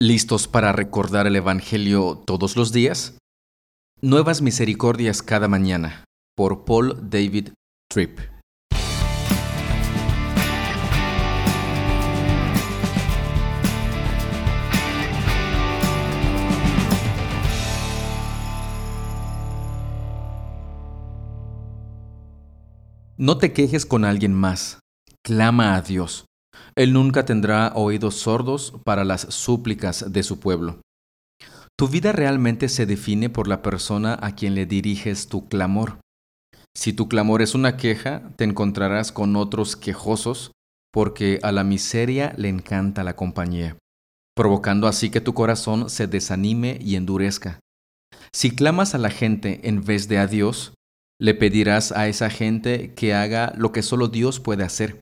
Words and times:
¿Listos 0.00 0.46
para 0.46 0.70
recordar 0.70 1.26
el 1.26 1.34
Evangelio 1.34 2.22
todos 2.24 2.56
los 2.56 2.70
días? 2.70 3.18
Nuevas 4.00 4.42
Misericordias 4.42 5.22
cada 5.22 5.48
mañana 5.48 6.04
por 6.36 6.64
Paul 6.64 7.10
David 7.10 7.48
Tripp. 7.90 8.20
No 23.16 23.38
te 23.38 23.52
quejes 23.52 23.84
con 23.84 24.04
alguien 24.04 24.32
más, 24.32 24.78
clama 25.24 25.74
a 25.74 25.82
Dios 25.82 26.28
él 26.78 26.92
nunca 26.92 27.24
tendrá 27.24 27.72
oídos 27.74 28.14
sordos 28.14 28.72
para 28.84 29.04
las 29.04 29.22
súplicas 29.34 30.12
de 30.12 30.22
su 30.22 30.38
pueblo. 30.38 30.80
Tu 31.76 31.88
vida 31.88 32.12
realmente 32.12 32.68
se 32.68 32.86
define 32.86 33.30
por 33.30 33.48
la 33.48 33.62
persona 33.62 34.16
a 34.20 34.36
quien 34.36 34.54
le 34.54 34.64
diriges 34.64 35.28
tu 35.28 35.48
clamor. 35.48 35.98
Si 36.76 36.92
tu 36.92 37.08
clamor 37.08 37.42
es 37.42 37.56
una 37.56 37.76
queja, 37.76 38.30
te 38.36 38.44
encontrarás 38.44 39.10
con 39.10 39.34
otros 39.34 39.74
quejosos, 39.74 40.52
porque 40.92 41.40
a 41.42 41.50
la 41.50 41.64
miseria 41.64 42.32
le 42.36 42.48
encanta 42.48 43.02
la 43.02 43.16
compañía, 43.16 43.76
provocando 44.36 44.86
así 44.86 45.10
que 45.10 45.20
tu 45.20 45.34
corazón 45.34 45.90
se 45.90 46.06
desanime 46.06 46.78
y 46.80 46.94
endurezca. 46.94 47.58
Si 48.32 48.50
clamas 48.50 48.94
a 48.94 48.98
la 48.98 49.10
gente 49.10 49.68
en 49.68 49.84
vez 49.84 50.06
de 50.06 50.18
a 50.18 50.28
Dios, 50.28 50.74
le 51.20 51.34
pedirás 51.34 51.90
a 51.90 52.06
esa 52.06 52.30
gente 52.30 52.94
que 52.94 53.14
haga 53.14 53.52
lo 53.56 53.72
que 53.72 53.82
solo 53.82 54.06
Dios 54.06 54.38
puede 54.38 54.62
hacer 54.62 55.00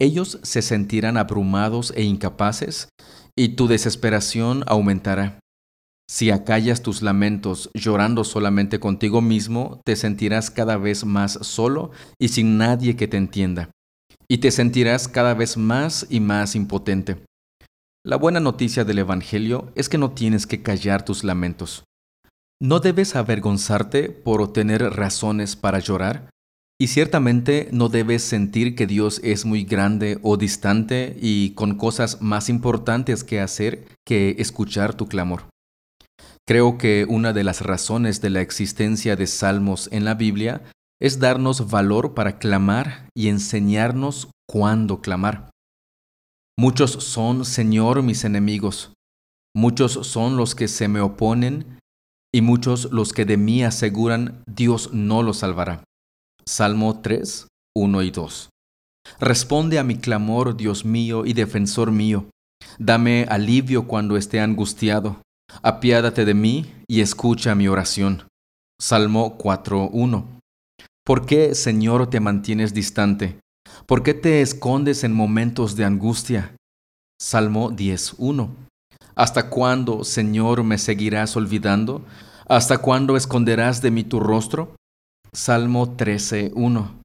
ellos 0.00 0.38
se 0.42 0.62
sentirán 0.62 1.16
abrumados 1.16 1.92
e 1.96 2.02
incapaces, 2.04 2.88
y 3.36 3.50
tu 3.50 3.68
desesperación 3.68 4.64
aumentará. 4.66 5.38
Si 6.10 6.30
acallas 6.30 6.82
tus 6.82 7.02
lamentos 7.02 7.70
llorando 7.74 8.24
solamente 8.24 8.80
contigo 8.80 9.20
mismo, 9.20 9.80
te 9.84 9.94
sentirás 9.94 10.50
cada 10.50 10.76
vez 10.78 11.04
más 11.04 11.32
solo 11.42 11.90
y 12.18 12.28
sin 12.28 12.56
nadie 12.56 12.96
que 12.96 13.08
te 13.08 13.18
entienda, 13.18 13.70
y 14.26 14.38
te 14.38 14.50
sentirás 14.50 15.06
cada 15.06 15.34
vez 15.34 15.56
más 15.56 16.06
y 16.08 16.20
más 16.20 16.54
impotente. 16.54 17.22
La 18.06 18.16
buena 18.16 18.40
noticia 18.40 18.84
del 18.84 19.00
Evangelio 19.00 19.70
es 19.74 19.88
que 19.88 19.98
no 19.98 20.12
tienes 20.12 20.46
que 20.46 20.62
callar 20.62 21.04
tus 21.04 21.24
lamentos. 21.24 21.84
No 22.60 22.80
debes 22.80 23.14
avergonzarte 23.14 24.08
por 24.08 24.52
tener 24.52 24.82
razones 24.82 25.56
para 25.56 25.78
llorar, 25.78 26.30
y 26.80 26.86
ciertamente 26.86 27.68
no 27.72 27.88
debes 27.88 28.22
sentir 28.22 28.76
que 28.76 28.86
Dios 28.86 29.20
es 29.24 29.44
muy 29.44 29.64
grande 29.64 30.18
o 30.22 30.36
distante 30.36 31.16
y 31.20 31.50
con 31.50 31.74
cosas 31.74 32.22
más 32.22 32.48
importantes 32.48 33.24
que 33.24 33.40
hacer 33.40 33.88
que 34.06 34.36
escuchar 34.38 34.94
tu 34.94 35.08
clamor. 35.08 35.48
Creo 36.46 36.78
que 36.78 37.04
una 37.08 37.32
de 37.32 37.44
las 37.44 37.62
razones 37.62 38.20
de 38.20 38.30
la 38.30 38.40
existencia 38.40 39.16
de 39.16 39.26
salmos 39.26 39.88
en 39.92 40.04
la 40.04 40.14
Biblia 40.14 40.62
es 41.00 41.18
darnos 41.18 41.68
valor 41.68 42.14
para 42.14 42.38
clamar 42.38 43.08
y 43.14 43.28
enseñarnos 43.28 44.28
cuándo 44.48 45.00
clamar. 45.00 45.50
Muchos 46.56 46.92
son, 46.92 47.44
Señor, 47.44 48.02
mis 48.02 48.24
enemigos, 48.24 48.92
muchos 49.54 49.92
son 50.06 50.36
los 50.36 50.54
que 50.54 50.68
se 50.68 50.88
me 50.88 51.00
oponen 51.00 51.78
y 52.32 52.40
muchos 52.40 52.90
los 52.92 53.12
que 53.12 53.24
de 53.24 53.36
mí 53.36 53.62
aseguran 53.64 54.42
Dios 54.46 54.90
no 54.92 55.22
los 55.22 55.38
salvará. 55.38 55.84
Salmo 56.48 57.02
3, 57.02 57.46
1 57.76 58.02
y 58.02 58.10
2. 58.10 58.48
Responde 59.20 59.78
a 59.78 59.84
mi 59.84 59.98
clamor, 59.98 60.56
Dios 60.56 60.86
mío 60.86 61.26
y 61.26 61.34
defensor 61.34 61.92
mío. 61.92 62.30
Dame 62.78 63.26
alivio 63.28 63.86
cuando 63.86 64.16
esté 64.16 64.40
angustiado. 64.40 65.20
Apiádate 65.60 66.24
de 66.24 66.32
mí 66.32 66.72
y 66.88 67.02
escucha 67.02 67.54
mi 67.54 67.68
oración. 67.68 68.26
Salmo 68.80 69.36
4.1. 69.36 70.24
¿Por 71.04 71.26
qué, 71.26 71.54
Señor, 71.54 72.08
te 72.08 72.18
mantienes 72.18 72.72
distante? 72.72 73.40
¿Por 73.84 74.02
qué 74.02 74.14
te 74.14 74.40
escondes 74.40 75.04
en 75.04 75.12
momentos 75.12 75.76
de 75.76 75.84
angustia? 75.84 76.56
Salmo 77.20 77.72
10.1. 77.72 78.48
¿Hasta 79.14 79.50
cuándo, 79.50 80.02
Señor, 80.02 80.64
me 80.64 80.78
seguirás 80.78 81.36
olvidando? 81.36 82.06
¿Hasta 82.48 82.78
cuándo 82.78 83.18
esconderás 83.18 83.82
de 83.82 83.90
mí 83.90 84.02
tu 84.02 84.18
rostro? 84.18 84.77
Salmo 85.32 85.96
13.1. 85.96 87.02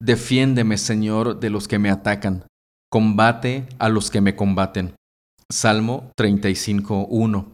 Defiéndeme, 0.00 0.78
Señor, 0.78 1.38
de 1.38 1.50
los 1.50 1.68
que 1.68 1.78
me 1.78 1.90
atacan. 1.90 2.46
Combate 2.90 3.68
a 3.78 3.88
los 3.88 4.10
que 4.10 4.20
me 4.20 4.34
combaten. 4.34 4.94
Salmo 5.50 6.10
35.1. 6.18 7.52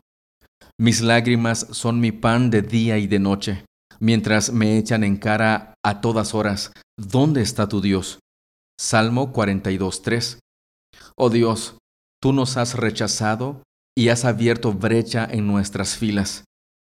Mis 0.79 1.01
lágrimas 1.01 1.67
son 1.73 2.01
mi 2.01 2.13
pan 2.13 2.51
de 2.51 2.63
día 2.63 2.99
y 2.99 3.09
de 3.09 3.19
noche, 3.19 3.65
mientras 3.99 4.53
me 4.53 4.79
echan 4.79 5.03
en 5.03 5.17
cara 5.17 5.75
a 5.85 6.01
todas 6.01 6.35
horas, 6.35 6.73
¿dónde 6.97 7.43
está 7.43 7.69
tu 7.69 7.81
Dios? 7.81 8.21
Salmo 8.81 9.33
42.3. 9.33 10.39
Oh 11.17 11.31
Dios, 11.31 11.77
tú 12.23 12.33
nos 12.33 12.57
has 12.57 12.75
rechazado 12.75 13.65
y 13.97 14.11
has 14.11 14.25
abierto 14.25 14.73
brecha 14.73 15.27
en 15.29 15.49
nuestras 15.49 15.97
filas. 15.97 16.45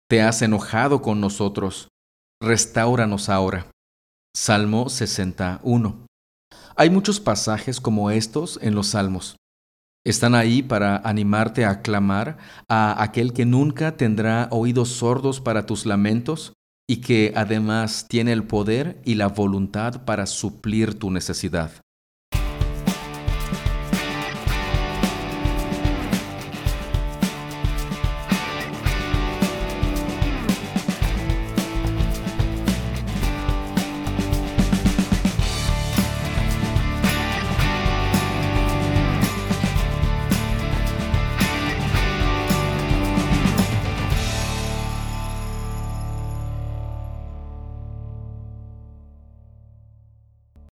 Te 0.10 0.22
has 0.22 0.42
enojado 0.42 1.02
con 1.02 1.20
nosotros 1.20 1.90
Restauranos 2.44 3.30
ahora. 3.30 3.68
Salmo 4.36 4.90
61. 4.90 6.08
Hay 6.76 6.90
muchos 6.90 7.20
pasajes 7.20 7.80
como 7.80 8.10
estos 8.10 8.58
en 8.64 8.74
los 8.74 8.88
Salmos. 8.88 9.36
Están 10.04 10.34
ahí 10.34 10.64
para 10.64 10.98
animarte 11.08 11.66
a 11.66 11.84
clamar 11.84 12.40
a 12.68 13.04
aquel 13.04 13.34
que 13.34 13.46
nunca 13.46 13.96
tendrá 13.96 14.48
oídos 14.50 14.90
sordos 14.90 15.40
para 15.40 15.68
tus 15.68 15.86
lamentos 15.86 16.54
y 16.90 17.02
que 17.02 17.32
además 17.36 18.08
tiene 18.10 18.34
el 18.34 18.44
poder 18.44 19.00
y 19.06 19.14
la 19.16 19.28
voluntad 19.28 20.04
para 20.04 20.26
suplir 20.26 20.98
tu 20.98 21.12
necesidad. 21.12 21.70